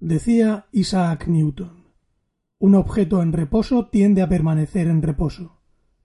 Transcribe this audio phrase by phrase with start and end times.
[0.00, 1.88] Decía Isaac Newton.
[2.60, 5.58] Un objeto en reposo tiende a permanecer en reposo,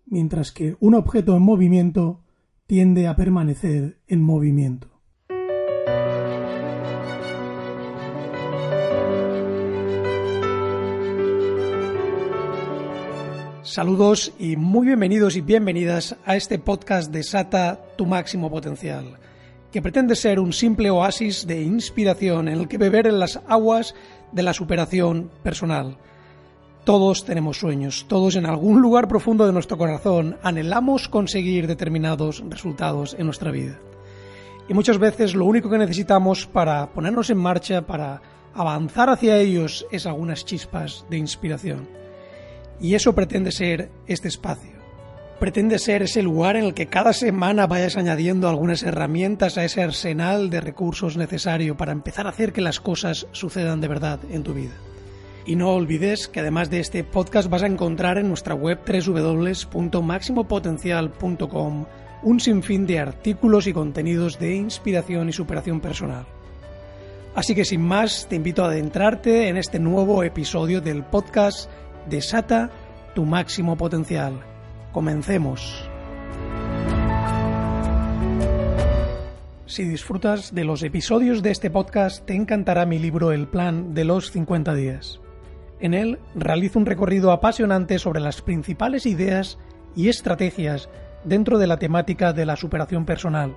[0.07, 2.23] mientras que un objeto en movimiento
[2.65, 4.89] tiende a permanecer en movimiento.
[13.61, 19.19] Saludos y muy bienvenidos y bienvenidas a este podcast de Sata Tu Máximo Potencial,
[19.73, 23.95] que pretende ser un simple oasis de inspiración en el que beber en las aguas
[24.31, 25.97] de la superación personal
[26.83, 33.15] todos tenemos sueños, todos en algún lugar profundo de nuestro corazón anhelamos conseguir determinados resultados
[33.17, 33.79] en nuestra vida.
[34.67, 38.21] Y muchas veces lo único que necesitamos para ponernos en marcha, para
[38.53, 41.87] avanzar hacia ellos, es algunas chispas de inspiración.
[42.81, 44.72] Y eso pretende ser este espacio.
[45.43, 49.83] Pretende ser ese lugar en el que cada semana vayas añadiendo algunas herramientas a ese
[49.83, 54.43] arsenal de recursos necesario para empezar a hacer que las cosas sucedan de verdad en
[54.43, 54.71] tu vida.
[55.45, 61.85] Y no olvides que además de este podcast vas a encontrar en nuestra web www.maximopotencial.com
[62.21, 66.25] un sinfín de artículos y contenidos de inspiración y superación personal.
[67.35, 71.69] Así que sin más, te invito a adentrarte en este nuevo episodio del podcast
[72.07, 72.71] Desata
[73.13, 74.52] tu máximo potencial.
[74.93, 75.89] Comencemos.
[79.65, 84.05] Si disfrutas de los episodios de este podcast, te encantará mi libro El plan de
[84.05, 85.19] los 50 días.
[85.79, 89.57] En él realizo un recorrido apasionante sobre las principales ideas
[89.95, 90.89] y estrategias
[91.23, 93.55] dentro de la temática de la superación personal.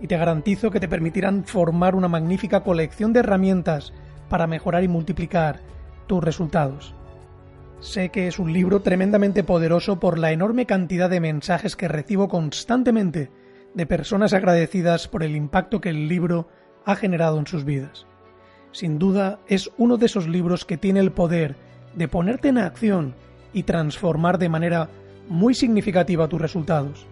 [0.00, 3.92] Y te garantizo que te permitirán formar una magnífica colección de herramientas
[4.30, 5.60] para mejorar y multiplicar
[6.06, 6.94] tus resultados.
[7.86, 12.28] Sé que es un libro tremendamente poderoso por la enorme cantidad de mensajes que recibo
[12.28, 13.30] constantemente
[13.74, 16.48] de personas agradecidas por el impacto que el libro
[16.84, 18.06] ha generado en sus vidas
[18.76, 21.56] sin duda es uno de esos libros que tiene el poder
[21.94, 23.14] de ponerte en acción
[23.54, 24.90] y transformar de manera
[25.30, 27.06] muy significativa tus resultados.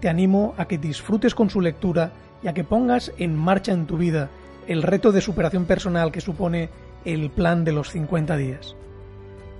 [0.00, 2.12] Te animo a que disfrutes con su lectura
[2.44, 4.30] y a que pongas en marcha en tu vida
[4.68, 6.70] el reto de superación personal que supone
[7.04, 8.76] el plan de los 50 días.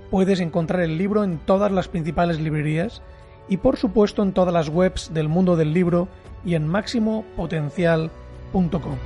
[0.09, 3.01] Puedes encontrar el libro en todas las principales librerías
[3.47, 6.07] y por supuesto en todas las webs del mundo del libro
[6.43, 8.97] y en máximopotencial.com.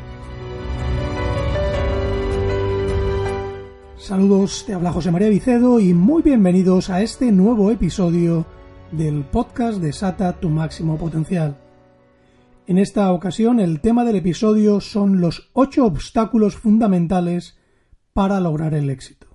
[3.97, 8.45] Saludos, te habla José María Vicedo y muy bienvenidos a este nuevo episodio
[8.91, 11.57] del podcast de Sata tu máximo potencial.
[12.65, 17.57] En esta ocasión el tema del episodio son los ocho obstáculos fundamentales
[18.13, 19.28] para lograr el éxito.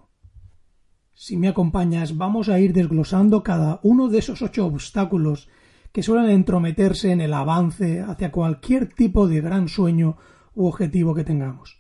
[1.15, 5.49] Si me acompañas vamos a ir desglosando cada uno de esos ocho obstáculos
[5.93, 10.17] que suelen entrometerse en el avance hacia cualquier tipo de gran sueño
[10.57, 11.79] u objetivo que tengamos.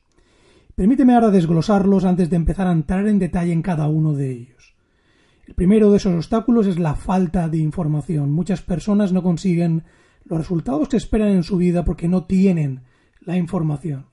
[0.76, 4.76] Permíteme ahora desglosarlos antes de empezar a entrar en detalle en cada uno de ellos.
[5.46, 8.30] El primero de esos obstáculos es la falta de información.
[8.30, 9.82] Muchas personas no consiguen
[10.24, 12.84] los resultados que esperan en su vida porque no tienen
[13.20, 14.06] la información.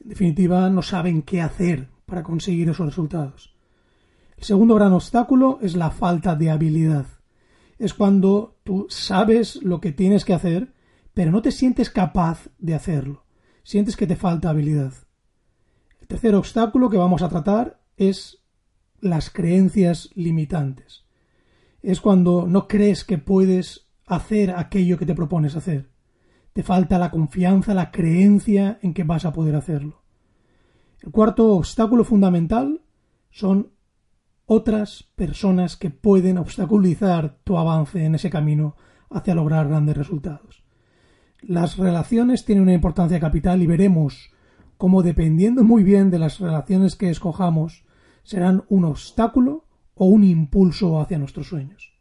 [0.00, 3.54] En definitiva, no saben qué hacer para conseguir esos resultados.
[4.40, 7.06] El segundo gran obstáculo es la falta de habilidad.
[7.78, 10.74] Es cuando tú sabes lo que tienes que hacer,
[11.14, 13.24] pero no te sientes capaz de hacerlo.
[13.62, 14.92] Sientes que te falta habilidad
[16.10, 18.42] tercer obstáculo que vamos a tratar es
[19.00, 21.04] las creencias limitantes.
[21.82, 25.88] Es cuando no crees que puedes hacer aquello que te propones hacer.
[26.52, 30.02] Te falta la confianza, la creencia en que vas a poder hacerlo.
[31.00, 32.82] El cuarto obstáculo fundamental
[33.30, 33.70] son
[34.52, 38.74] otras personas que pueden obstaculizar tu avance en ese camino
[39.08, 40.64] hacia lograr grandes resultados.
[41.40, 44.32] Las relaciones tienen una importancia capital y veremos
[44.76, 47.84] como dependiendo muy bien de las relaciones que escojamos,
[48.24, 51.92] serán un obstáculo o un impulso hacia nuestros sueños.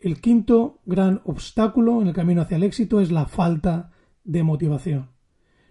[0.00, 3.92] El quinto gran obstáculo en el camino hacia el éxito es la falta
[4.24, 5.10] de motivación.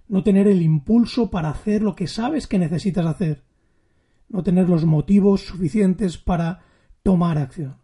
[0.08, 3.47] No tener el impulso para hacer lo que sabes que necesitas hacer.
[4.30, 6.62] No tener los motivos suficientes para
[7.04, 7.78] tomar acción.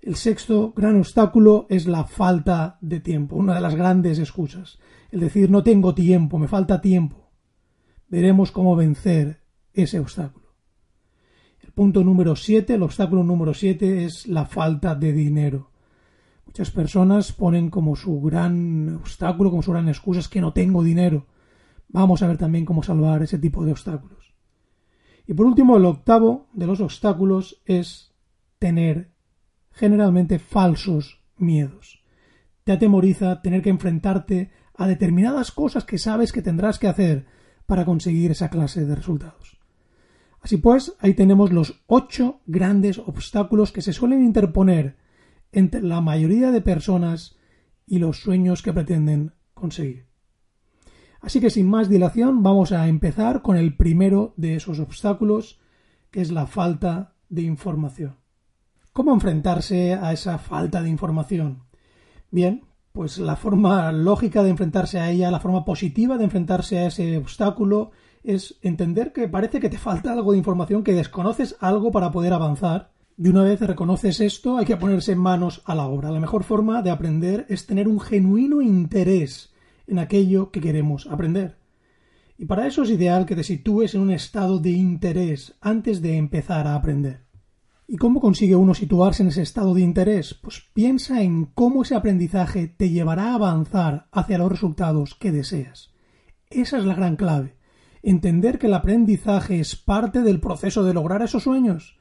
[0.00, 4.78] El sexto gran obstáculo es la falta de tiempo, una de las grandes excusas.
[5.10, 7.30] El decir no tengo tiempo, me falta tiempo.
[8.08, 10.54] veremos cómo vencer ese obstáculo.
[11.60, 15.70] El punto número 7, el obstáculo número 7 es la falta de dinero.
[16.46, 20.82] Muchas personas ponen como su gran obstáculo, como su gran excusa es que no tengo
[20.82, 21.26] dinero.
[21.88, 24.19] Vamos a ver también cómo salvar ese tipo de obstáculos.
[25.30, 28.12] Y por último, el octavo de los obstáculos es
[28.58, 29.12] tener
[29.70, 32.02] generalmente falsos miedos.
[32.64, 37.26] Te atemoriza tener que enfrentarte a determinadas cosas que sabes que tendrás que hacer
[37.66, 39.60] para conseguir esa clase de resultados.
[40.40, 44.96] Así pues, ahí tenemos los ocho grandes obstáculos que se suelen interponer
[45.52, 47.36] entre la mayoría de personas
[47.86, 50.09] y los sueños que pretenden conseguir.
[51.20, 55.60] Así que sin más dilación vamos a empezar con el primero de esos obstáculos,
[56.10, 58.16] que es la falta de información.
[58.92, 61.62] ¿Cómo enfrentarse a esa falta de información?
[62.30, 66.86] Bien, pues la forma lógica de enfrentarse a ella, la forma positiva de enfrentarse a
[66.86, 67.92] ese obstáculo
[68.24, 72.32] es entender que parece que te falta algo de información, que desconoces algo para poder
[72.32, 72.92] avanzar.
[73.16, 76.10] Y una vez reconoces esto, hay que ponerse manos a la obra.
[76.10, 79.49] La mejor forma de aprender es tener un genuino interés
[79.90, 81.58] en aquello que queremos aprender.
[82.38, 86.16] Y para eso es ideal que te sitúes en un estado de interés antes de
[86.16, 87.26] empezar a aprender.
[87.86, 90.32] ¿Y cómo consigue uno situarse en ese estado de interés?
[90.34, 95.90] Pues piensa en cómo ese aprendizaje te llevará a avanzar hacia los resultados que deseas.
[96.48, 97.56] Esa es la gran clave.
[98.02, 101.98] Entender que el aprendizaje es parte del proceso de lograr esos sueños.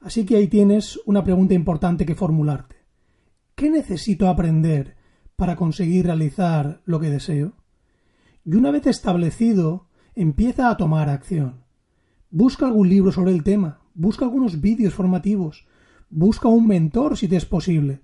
[0.00, 2.76] Así que ahí tienes una pregunta importante que formularte.
[3.54, 5.01] ¿Qué necesito aprender
[5.42, 7.54] para conseguir realizar lo que deseo?
[8.44, 11.64] Y una vez establecido, empieza a tomar acción.
[12.30, 15.66] Busca algún libro sobre el tema, busca algunos vídeos formativos,
[16.10, 18.02] busca un mentor si te es posible.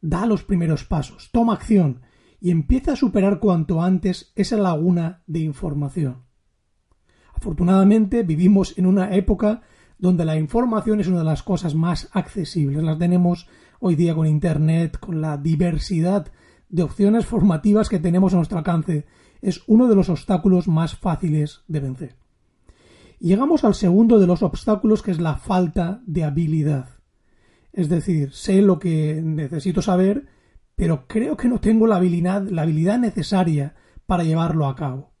[0.00, 2.00] Da los primeros pasos, toma acción
[2.40, 6.22] y empieza a superar cuanto antes esa laguna de información.
[7.34, 9.60] Afortunadamente vivimos en una época
[9.98, 12.82] donde la información es una de las cosas más accesibles.
[12.82, 13.46] Las tenemos
[13.78, 16.32] hoy día con Internet, con la diversidad
[16.68, 19.06] de opciones formativas que tenemos a nuestro alcance.
[19.40, 22.16] Es uno de los obstáculos más fáciles de vencer
[23.20, 26.88] llegamos al segundo de los obstáculos que es la falta de habilidad.
[27.72, 30.26] Es decir, sé lo que necesito saber,
[30.74, 33.74] pero creo que no tengo la habilidad, la habilidad necesaria
[34.06, 35.12] para llevarlo a cabo.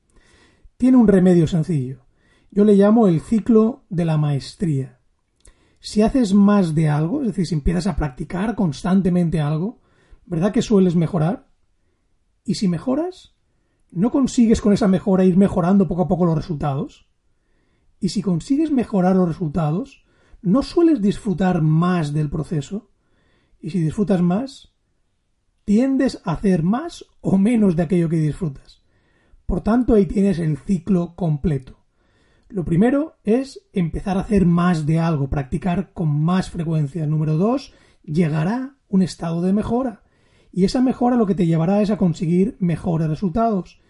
[0.76, 2.06] Tiene un remedio sencillo.
[2.50, 4.98] Yo le llamo el ciclo de la maestría.
[5.80, 9.80] Si haces más de algo, es decir, si empiezas a practicar constantemente algo,
[10.28, 11.48] ¿verdad que sueles mejorar?
[12.44, 13.34] Y si mejoras,
[13.90, 17.08] ¿no consigues con esa mejora ir mejorando poco a poco los resultados?
[17.98, 20.04] Y si consigues mejorar los resultados,
[20.42, 22.90] ¿no sueles disfrutar más del proceso?
[23.60, 24.74] Y si disfrutas más,
[25.64, 28.82] tiendes a hacer más o menos de aquello que disfrutas.
[29.46, 31.86] Por tanto, ahí tienes el ciclo completo.
[32.50, 37.06] Lo primero es empezar a hacer más de algo, practicar con más frecuencia.
[37.06, 40.02] Número dos, llegará un estado de mejora.
[40.58, 43.80] Y esa mejora lo que te llevará es a conseguir mejores resultados.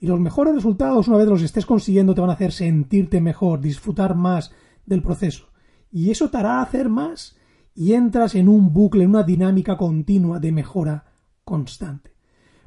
[0.00, 3.60] Y los mejores resultados, una vez los estés consiguiendo, te van a hacer sentirte mejor,
[3.60, 4.50] disfrutar más
[4.86, 5.46] del proceso.
[5.88, 7.36] Y eso te hará hacer más
[7.76, 11.12] y entras en un bucle, en una dinámica continua de mejora
[11.44, 12.16] constante.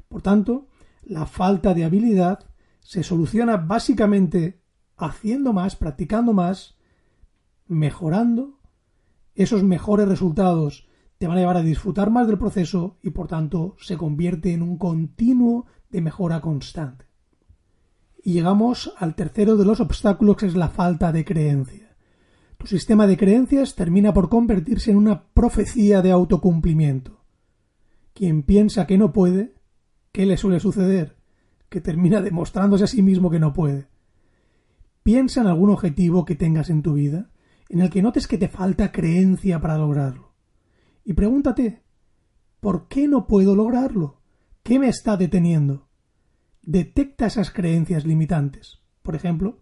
[0.08, 0.68] Por tanto,
[1.02, 2.38] la falta de habilidad
[2.80, 4.62] se soluciona básicamente
[4.96, 6.78] haciendo más, practicando más,
[7.66, 8.58] mejorando.
[9.34, 10.88] Esos mejores resultados
[11.20, 14.62] te van a llevar a disfrutar más del proceso y por tanto se convierte en
[14.62, 17.04] un continuo de mejora constante.
[18.24, 21.94] Y llegamos al tercero de los obstáculos que es la falta de creencia.
[22.56, 27.22] Tu sistema de creencias termina por convertirse en una profecía de autocumplimiento.
[28.14, 29.52] Quien piensa que no puede,
[30.12, 31.18] ¿qué le suele suceder?
[31.68, 33.88] Que termina demostrándose a sí mismo que no puede.
[35.02, 37.28] Piensa en algún objetivo que tengas en tu vida,
[37.68, 40.29] en el que notes que te falta creencia para lograrlo.
[41.10, 41.82] Y pregúntate,
[42.60, 44.20] ¿por qué no puedo lograrlo?
[44.62, 45.88] ¿Qué me está deteniendo?
[46.62, 48.78] detecta esas creencias limitantes.
[49.02, 49.58] Por ejemplo,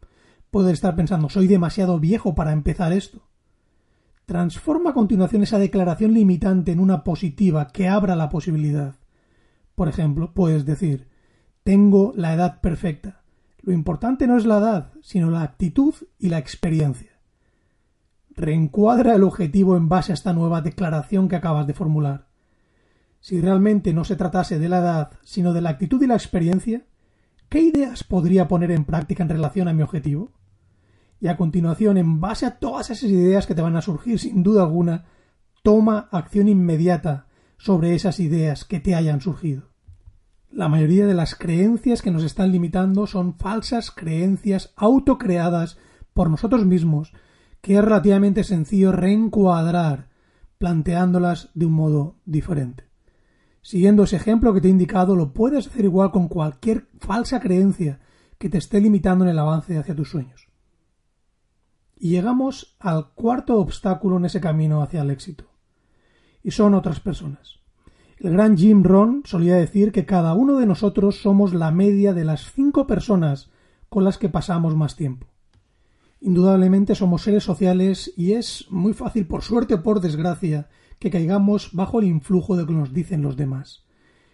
[0.51, 3.31] puede estar pensando soy demasiado viejo para empezar esto.
[4.27, 8.97] Transforma a continuación esa declaración limitante en una positiva que abra la posibilidad.
[9.75, 11.09] Por ejemplo, puedes decir
[11.65, 13.23] tengo la edad perfecta.
[13.63, 17.08] Lo importante no es la edad, sino la actitud y la experiencia.
[18.39, 22.29] Reencuadra el objetivo en base a esta nueva declaración que acabas de formular.
[23.19, 26.85] Si realmente no se tratase de la edad, sino de la actitud y la experiencia,
[27.49, 30.31] ¿qué ideas podría poner en práctica en relación a mi objetivo?
[31.21, 34.45] Y a continuación, en base a todas esas ideas que te van a surgir sin
[34.45, 35.07] duda alguna,
[35.65, 37.27] toma acción inmediata
[37.57, 39.65] sobre esas ideas que te hayan surgido.
[40.49, 45.77] La mayoría de las creencias que nos están limitando son falsas creencias autocreadas
[46.15, 47.13] por nosotros mismos,
[47.61, 50.09] que es relativamente sencillo reencuadrar
[50.59, 52.85] planteándolas de un modo diferente.
[53.63, 58.01] Siguiendo ese ejemplo que te he indicado, lo puedes hacer igual con cualquier falsa creencia
[58.39, 60.49] que te esté limitando en el avance hacia tus sueños.
[61.97, 65.45] Y llegamos al cuarto obstáculo en ese camino hacia el éxito.
[66.43, 67.59] Y son otras personas.
[68.19, 72.25] El gran Jim Rohn solía decir que cada uno de nosotros somos la media de
[72.25, 73.51] las cinco personas
[73.89, 75.27] con las que pasamos más tiempo.
[76.21, 81.71] Indudablemente somos seres sociales y es muy fácil, por suerte o por desgracia, que caigamos
[81.73, 83.85] bajo el influjo de lo que nos dicen los demás.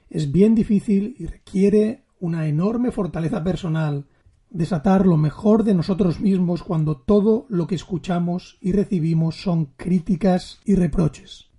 [0.09, 4.07] Es bien difícil y requiere una enorme fortaleza personal
[4.55, 10.61] desatar lo mejor de nosotros mismos cuando todo lo que escuchamos y recibimos son críticas
[10.65, 11.51] y reproches.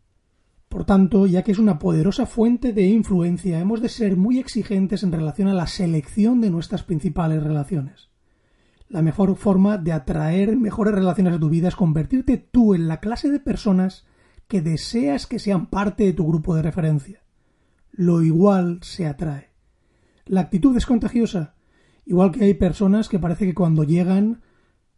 [0.70, 5.04] Por tanto, ya que es una poderosa fuente de influencia, hemos de ser muy exigentes
[5.04, 8.10] en relación a la selección de nuestras principales relaciones.
[8.88, 13.00] La mejor forma de atraer mejores relaciones a tu vida es convertirte tú en la
[13.00, 14.06] clase de personas
[14.48, 17.24] que deseas que sean parte de tu grupo de referencia.
[17.92, 19.50] Lo igual se atrae.
[20.26, 21.56] La actitud es contagiosa,
[22.06, 24.42] igual que hay personas que parece que cuando llegan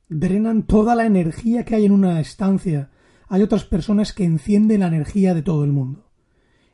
[0.10, 2.92] drenan toda la energía que hay en una estancia.
[3.28, 6.10] Hay otras personas que encienden la energía de todo el mundo.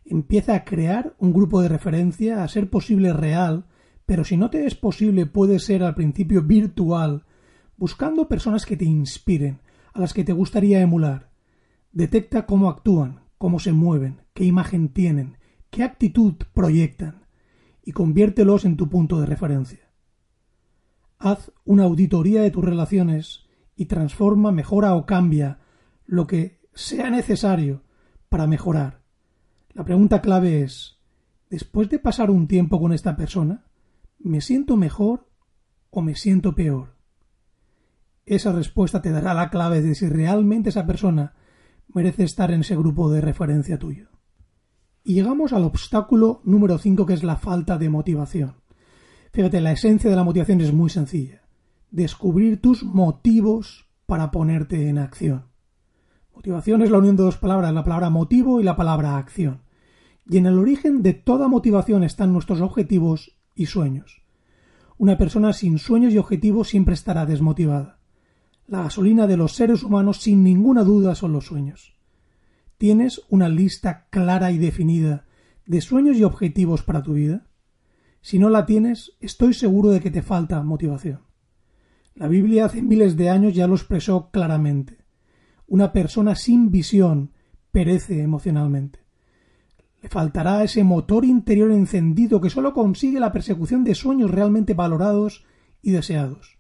[0.06, 3.66] Empieza a crear un grupo de referencia, a ser posible real,
[4.06, 7.26] pero si no te es posible puede ser al principio virtual,
[7.78, 9.60] buscando personas que te inspiren,
[9.94, 11.30] a las que te gustaría emular.
[11.92, 15.38] Detecta cómo actúan, cómo se mueven, qué imagen tienen,
[15.70, 17.26] qué actitud proyectan,
[17.84, 19.92] y conviértelos en tu punto de referencia.
[21.20, 23.46] Haz una auditoría de tus relaciones
[23.76, 25.60] y transforma, mejora o cambia
[26.06, 27.84] lo que sea necesario
[28.30, 29.02] para mejorar.
[29.74, 31.00] La pregunta clave es
[31.50, 33.66] después de pasar un tiempo con esta persona,
[34.30, 35.28] ¿me siento mejor
[35.90, 36.96] o me siento peor?
[38.26, 41.34] Esa respuesta te dará la clave de si realmente esa persona
[41.94, 44.08] merece estar en ese grupo de referencia tuyo.
[45.04, 48.56] Y llegamos al obstáculo número 5 que es la falta de motivación.
[49.34, 51.42] Fíjate, la esencia de la motivación es muy sencilla.
[51.92, 55.50] Descubrir tus motivos para ponerte en acción.
[56.34, 59.64] Motivación es la unión de dos palabras, la palabra motivo y la palabra acción.
[60.26, 64.24] Y en el origen de toda motivación están nuestros objetivos y sueños.
[64.98, 68.00] Una persona sin sueños y objetivos siempre estará desmotivada.
[68.68, 71.96] La gasolina de los seres humanos sin ninguna duda son los sueños.
[72.78, 75.26] ¿Tienes una lista clara y definida
[75.66, 77.48] de sueños y objetivos para tu vida?
[78.22, 81.22] Si no la tienes, estoy seguro de que te falta motivación.
[82.16, 85.00] La Biblia hace miles de años ya lo expresó claramente.
[85.68, 87.32] Una persona sin visión
[87.72, 89.03] perece emocionalmente.
[90.04, 95.46] Le faltará ese motor interior encendido que sólo consigue la persecución de sueños realmente valorados
[95.82, 96.58] y deseados.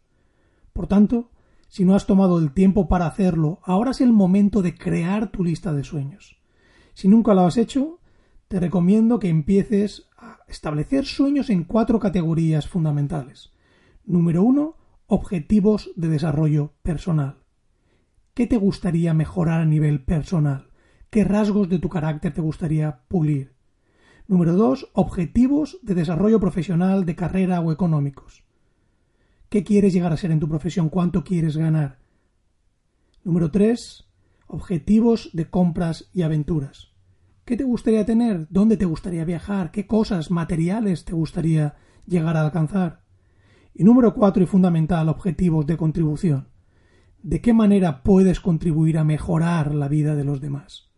[0.72, 1.30] Por tanto,
[1.68, 5.44] si no has tomado el tiempo para hacerlo, ahora es el momento de crear tu
[5.44, 6.38] lista de sueños.
[6.94, 8.00] Si nunca lo has hecho,
[8.48, 13.52] te recomiendo que empieces a establecer sueños en cuatro categorías fundamentales.
[14.06, 17.40] Número uno, objetivos de desarrollo personal.
[18.34, 20.70] ¿Qué te gustaría mejorar a nivel personal?
[21.14, 23.54] ¿Qué rasgos de tu carácter te gustaría pulir?
[24.28, 28.44] Número dos, objetivos de desarrollo profesional, de carrera o económicos.
[29.48, 30.90] ¿Qué quieres llegar a ser en tu profesión?
[30.90, 32.00] ¿Cuánto quieres ganar?
[33.24, 34.10] Número tres,
[34.48, 36.96] objetivos de compras y aventuras.
[37.46, 38.48] ¿Qué te gustaría tener?
[38.50, 39.70] ¿Dónde te gustaría viajar?
[39.70, 41.76] ¿Qué cosas materiales te gustaría
[42.08, 43.04] llegar a alcanzar?
[43.76, 46.48] Y número cuatro y fundamental, objetivos de contribución.
[47.22, 50.93] ¿De qué manera puedes contribuir a mejorar la vida de los demás?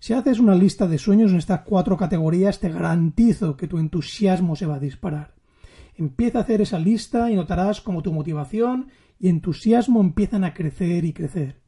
[0.00, 4.56] Si haces una lista de sueños en estas cuatro categorías, te garantizo que tu entusiasmo
[4.56, 5.34] se va a disparar.
[5.94, 8.88] Empieza a hacer esa lista y notarás cómo tu motivación
[9.18, 11.60] y entusiasmo empiezan a crecer y crecer.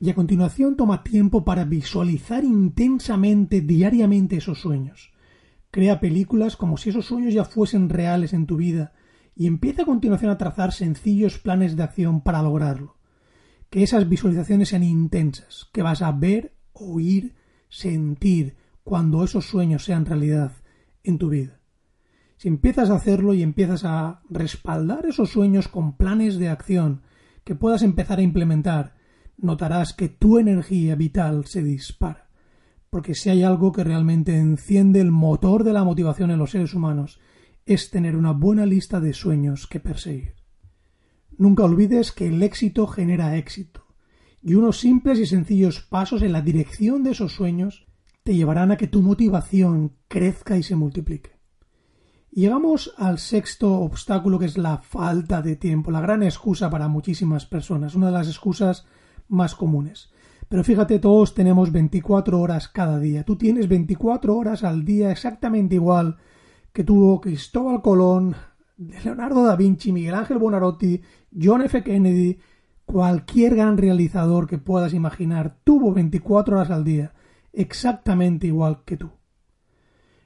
[0.00, 5.12] Y a continuación toma tiempo para visualizar intensamente diariamente esos sueños.
[5.70, 8.94] Crea películas como si esos sueños ya fuesen reales en tu vida
[9.36, 12.96] y empieza a continuación a trazar sencillos planes de acción para lograrlo.
[13.70, 17.34] Que esas visualizaciones sean intensas, que vas a ver oír,
[17.68, 20.52] sentir cuando esos sueños sean realidad
[21.02, 21.60] en tu vida.
[22.36, 27.02] Si empiezas a hacerlo y empiezas a respaldar esos sueños con planes de acción
[27.44, 28.94] que puedas empezar a implementar,
[29.36, 32.30] notarás que tu energía vital se dispara.
[32.90, 36.74] Porque si hay algo que realmente enciende el motor de la motivación en los seres
[36.74, 37.20] humanos,
[37.66, 40.34] es tener una buena lista de sueños que perseguir.
[41.36, 43.87] Nunca olvides que el éxito genera éxito
[44.42, 47.86] y unos simples y sencillos pasos en la dirección de esos sueños
[48.22, 51.38] te llevarán a que tu motivación crezca y se multiplique.
[52.30, 57.46] Llegamos al sexto obstáculo que es la falta de tiempo, la gran excusa para muchísimas
[57.46, 58.86] personas, una de las excusas
[59.28, 60.12] más comunes.
[60.48, 63.24] Pero fíjate, todos tenemos 24 horas cada día.
[63.24, 66.16] Tú tienes 24 horas al día exactamente igual
[66.72, 68.36] que tuvo Cristóbal Colón,
[68.76, 71.00] Leonardo da Vinci, Miguel Ángel Bonarotti,
[71.36, 71.82] John F.
[71.82, 72.38] Kennedy,
[72.88, 77.12] cualquier gran realizador que puedas imaginar tuvo 24 horas al día,
[77.52, 79.10] exactamente igual que tú.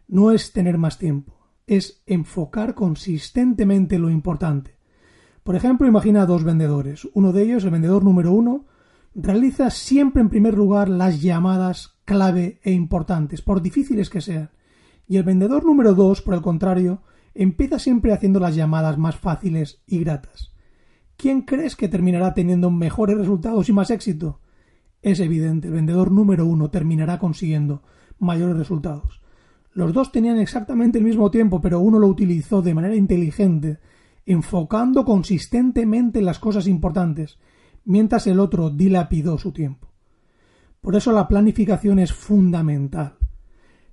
[0.07, 4.77] No es tener más tiempo, es enfocar consistentemente lo importante.
[5.43, 7.09] Por ejemplo, imagina dos vendedores.
[7.15, 8.67] Uno de ellos, el vendedor número uno,
[9.13, 14.51] realiza siempre en primer lugar las llamadas clave e importantes, por difíciles que sean.
[15.09, 17.03] Y el vendedor número dos, por el contrario,
[17.35, 20.52] empieza siempre haciendo las llamadas más fáciles y gratas.
[21.23, 24.41] ¿Quién crees que terminará teniendo mejores resultados y más éxito?
[25.03, 27.85] Es evidente, el vendedor número uno terminará consiguiendo
[28.19, 29.23] mayores resultados.
[29.73, 33.79] Los dos tenían exactamente el mismo tiempo, pero uno lo utilizó de manera inteligente,
[34.27, 37.39] enfocando consistentemente en las cosas importantes,
[37.85, 39.93] mientras el otro dilapidó su tiempo.
[40.81, 43.15] Por eso la planificación es fundamental.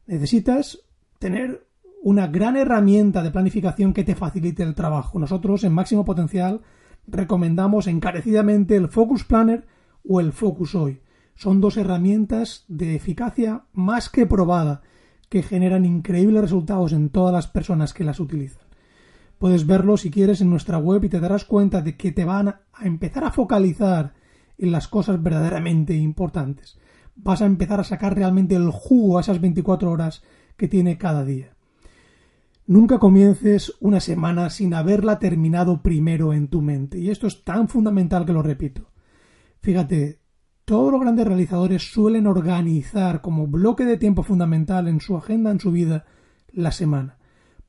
[0.08, 0.80] Necesitas
[1.20, 1.68] tener
[2.02, 5.20] una gran herramienta de planificación que te facilite el trabajo.
[5.20, 6.62] Nosotros en Máximo Potencial
[7.08, 9.66] recomendamos encarecidamente el Focus Planner
[10.08, 11.02] o el Focus Hoy.
[11.36, 14.82] Son dos herramientas de eficacia más que probada
[15.30, 18.64] que generan increíbles resultados en todas las personas que las utilizan.
[19.38, 22.50] Puedes verlo si quieres en nuestra web y te darás cuenta de que te van
[22.50, 24.14] a empezar a focalizar
[24.58, 26.78] en las cosas verdaderamente importantes.
[27.16, 30.24] Vas a empezar a sacar realmente el jugo a esas 24 horas
[30.58, 31.56] que tiene cada día.
[32.70, 37.00] Nunca comiences una semana sin haberla terminado primero en tu mente.
[37.00, 38.92] Y esto es tan fundamental que lo repito.
[39.62, 40.22] Fíjate,
[40.66, 45.60] todos los grandes realizadores suelen organizar como bloque de tiempo fundamental en su agenda, en
[45.60, 46.06] su vida,
[46.54, 47.20] la semana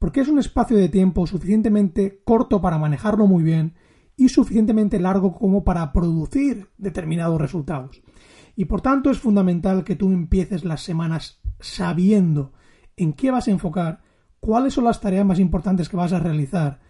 [0.00, 3.74] porque es un espacio de tiempo suficientemente corto para manejarlo muy bien
[4.16, 8.02] y suficientemente largo como para producir determinados resultados.
[8.56, 12.54] Y por tanto es fundamental que tú empieces las semanas sabiendo
[12.96, 14.00] en qué vas a enfocar,
[14.40, 16.80] cuáles son las tareas más importantes que vas a realizar,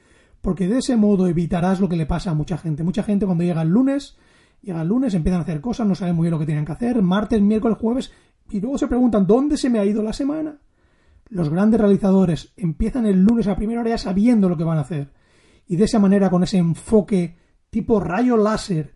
[0.41, 2.83] porque de ese modo evitarás lo que le pasa a mucha gente.
[2.83, 4.17] Mucha gente cuando llega el lunes,
[4.63, 6.73] llega el lunes, empiezan a hacer cosas, no saben muy bien lo que tienen que
[6.73, 8.13] hacer, martes, miércoles, jueves,
[8.51, 10.59] y luego se preguntan ¿dónde se me ha ido la semana?
[11.29, 14.83] Los grandes realizadores empiezan el lunes a primera hora ya sabiendo lo que van a
[14.83, 15.13] hacer.
[15.67, 17.37] Y de esa manera, con ese enfoque
[17.71, 18.95] tipo rayo láser,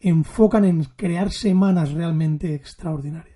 [0.00, 3.33] enfocan en crear semanas realmente extraordinarias.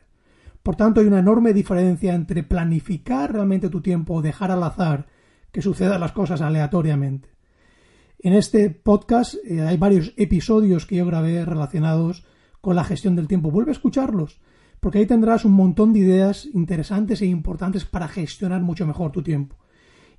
[0.68, 5.07] Por tanto, hay una enorme diferencia entre planificar realmente tu tiempo o dejar al azar
[5.50, 7.31] que sucedan las cosas aleatoriamente.
[8.18, 12.26] En este podcast eh, hay varios episodios que yo grabé relacionados
[12.61, 13.50] con la gestión del tiempo.
[13.50, 14.42] Vuelve a escucharlos
[14.78, 19.22] porque ahí tendrás un montón de ideas interesantes e importantes para gestionar mucho mejor tu
[19.22, 19.57] tiempo.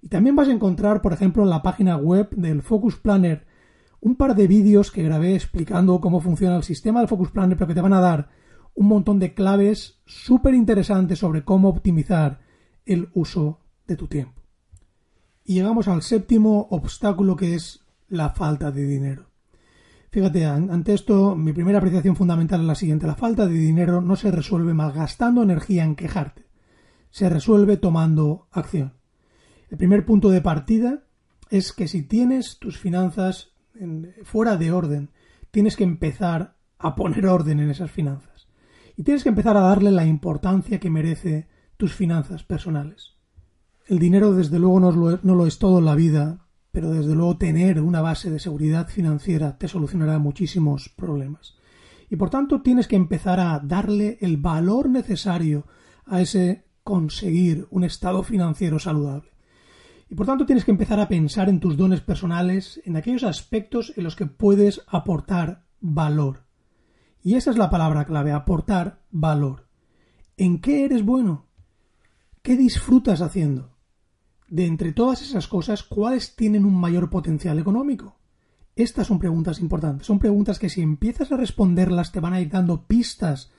[0.01, 3.45] Y también vas a encontrar, por ejemplo, en la página web del Focus Planner
[4.01, 7.67] un par de vídeos que grabé explicando cómo funciona el sistema del Focus Planner, pero
[7.67, 8.38] que te van a dar
[8.79, 12.39] un montón de claves súper interesantes sobre cómo optimizar
[12.85, 14.41] el uso de tu tiempo.
[15.43, 19.31] Y llegamos al séptimo obstáculo que es la falta de dinero.
[20.11, 23.05] Fíjate, ante esto, mi primera apreciación fundamental es la siguiente.
[23.05, 26.45] La falta de dinero no se resuelve malgastando energía en quejarte.
[27.09, 28.93] Se resuelve tomando acción.
[29.69, 31.03] El primer punto de partida
[31.49, 33.51] es que si tienes tus finanzas
[34.23, 35.09] fuera de orden,
[35.51, 38.48] tienes que empezar a poner orden en esas finanzas.
[38.99, 43.13] Y tienes que empezar a darle la importancia que merece tus finanzas personales.
[43.87, 47.79] El dinero, desde luego, no lo es todo en la vida, pero desde luego tener
[47.79, 51.55] una base de seguridad financiera te solucionará muchísimos problemas.
[52.09, 55.65] Y por tanto tienes que empezar a darle el valor necesario
[56.05, 59.31] a ese conseguir un estado financiero saludable.
[60.09, 63.93] Y por tanto tienes que empezar a pensar en tus dones personales, en aquellos aspectos
[63.95, 66.48] en los que puedes aportar valor.
[67.21, 69.67] Y esa es la palabra clave, aportar valor.
[70.37, 71.47] ¿En qué eres bueno?
[72.41, 73.79] ¿Qué disfrutas haciendo?
[74.49, 78.17] de entre todas esas cosas, ¿cuáles tienen un mayor potencial económico?
[78.75, 82.49] Estas son preguntas importantes, son preguntas que si empiezas a responderlas te van a ir
[82.49, 83.51] dando pistas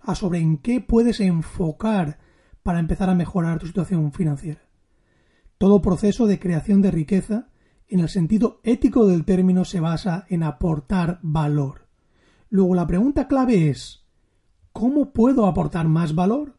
[0.00, 2.18] a sobre en qué puedes enfocar
[2.62, 4.62] para empezar a mejorar tu situación financiera.
[5.58, 7.48] Todo proceso de creación de riqueza,
[7.88, 11.87] en el sentido ético del término, se basa en aportar valor.
[12.50, 14.06] Luego la pregunta clave es
[14.72, 16.56] ¿cómo puedo aportar más valor?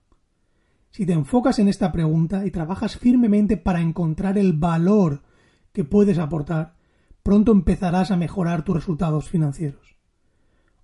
[0.91, 5.23] Si te enfocas en esta pregunta y trabajas firmemente para encontrar el valor
[5.71, 6.75] que puedes aportar,
[7.23, 9.97] pronto empezarás a mejorar tus resultados financieros.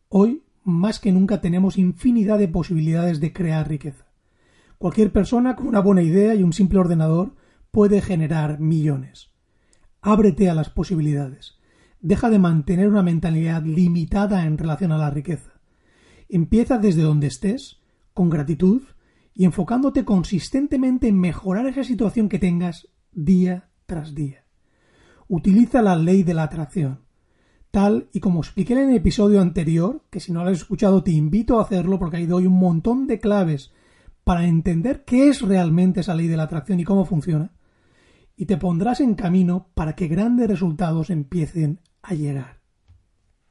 [0.10, 4.06] Hoy, más que nunca, tenemos infinidad de posibilidades de crear riqueza.
[4.78, 7.36] Cualquier persona con una buena idea y un simple ordenador
[7.72, 9.32] puede generar millones.
[10.02, 11.58] Ábrete a las posibilidades.
[12.01, 15.53] Deja de mantener una mentalidad limitada en relación a la riqueza.
[16.29, 17.79] Empieza desde donde estés,
[18.13, 18.84] con gratitud
[19.34, 24.45] y enfocándote consistentemente en mejorar esa situación que tengas día tras día.
[25.27, 27.01] Utiliza la ley de la atracción.
[27.71, 31.12] Tal y como expliqué en el episodio anterior, que si no lo has escuchado te
[31.12, 33.73] invito a hacerlo porque ahí doy un montón de claves
[34.23, 37.51] para entender qué es realmente esa ley de la atracción y cómo funciona,
[38.36, 42.62] y te pondrás en camino para que grandes resultados empiecen a llegar.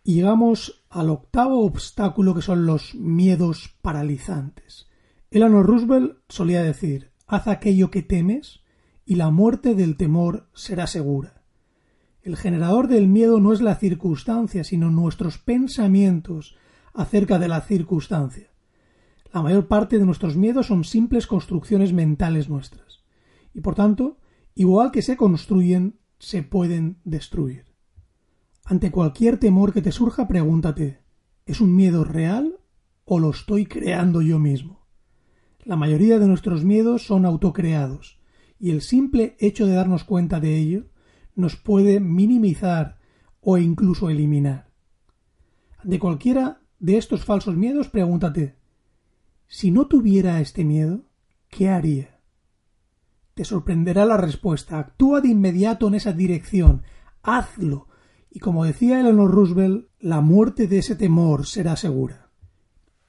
[0.03, 4.88] Y llegamos al octavo obstáculo que son los miedos paralizantes.
[5.31, 8.61] Eleanor Roosevelt solía decir, haz aquello que temes
[9.07, 11.42] y la muerte del temor será segura.
[12.23, 16.57] El generador del miedo no es la circunstancia, sino nuestros pensamientos
[16.94, 18.49] acerca de la circunstancia.
[19.33, 23.03] La mayor parte de nuestros miedos son simples construcciones mentales nuestras.
[23.53, 24.18] Y por tanto,
[24.55, 27.64] igual que se construyen, se pueden destruir.
[28.64, 31.01] Ante cualquier temor que te surja, pregúntate,
[31.45, 32.59] ¿es un miedo real
[33.05, 34.87] o lo estoy creando yo mismo?
[35.64, 38.19] La mayoría de nuestros miedos son autocreados,
[38.59, 40.87] y el simple hecho de darnos cuenta de ello
[41.35, 42.99] nos puede minimizar
[43.40, 44.71] o incluso eliminar.
[45.83, 48.57] De cualquiera de estos falsos miedos, pregúntate,
[49.47, 51.05] si no tuviera este miedo,
[51.49, 52.13] ¿qué haría?
[53.35, 54.79] Te sorprenderá la respuesta.
[54.79, 56.83] Actúa de inmediato en esa dirección.
[57.23, 57.88] Hazlo.
[58.31, 62.31] Y como decía Eleanor Roosevelt, la muerte de ese temor será segura.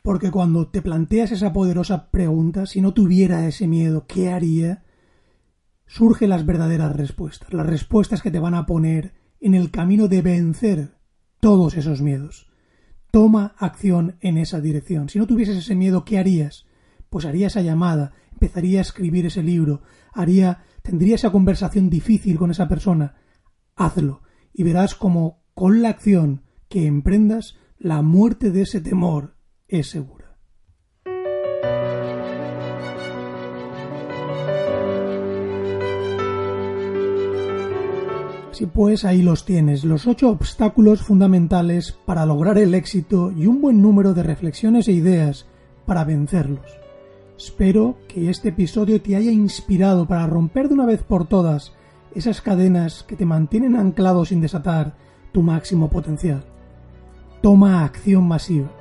[0.04, 4.84] Porque cuando te planteas esa poderosa pregunta, si no tuviera ese miedo, ¿qué haría?
[5.88, 10.22] surgen las verdaderas respuestas, las respuestas que te van a poner en el camino de
[10.22, 10.96] vencer
[11.40, 12.50] todos esos miedos.
[13.12, 15.10] Toma acción en esa dirección.
[15.10, 16.66] Si no tuvieses ese miedo, ¿qué harías?
[17.10, 18.14] Pues haría esa llamada,
[18.46, 19.82] empezaría a escribir ese libro,
[20.14, 23.16] haría, tendría esa conversación difícil con esa persona.
[23.76, 24.22] Hazlo
[24.54, 29.36] y verás como con la acción que emprendas la muerte de ese temor
[29.68, 30.38] es segura.
[38.52, 43.60] Sí, pues ahí los tienes, los ocho obstáculos fundamentales para lograr el éxito y un
[43.60, 45.46] buen número de reflexiones e ideas
[45.86, 46.85] para vencerlos.
[47.38, 51.74] Espero que este episodio te haya inspirado para romper de una vez por todas
[52.14, 54.96] esas cadenas que te mantienen anclado sin desatar
[55.34, 56.46] tu máximo potencial.
[57.42, 58.72] Toma acción masiva,